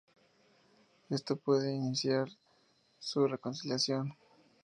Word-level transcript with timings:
Esto 1.11 1.35
puede 1.35 1.75
indicar 1.75 2.27
su 2.97 3.27
reconciliación. 3.27 4.15